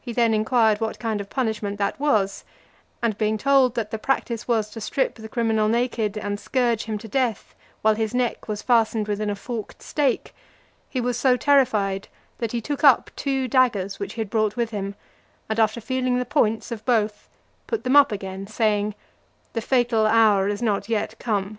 [0.00, 2.42] He then inquired what kind of punishment that was;
[3.02, 6.84] and being told, that the (378) practice was to strip the criminal naked, and scourge
[6.84, 10.34] him to death, while his neck was fastened within a forked stake,
[10.88, 14.70] he was so terrified that he took up two daggers which he had brought with
[14.70, 14.94] him,
[15.50, 17.28] and after feeling the points of both,
[17.66, 18.94] put them up again, saying,
[19.52, 21.58] "The fatal hour is not yet come."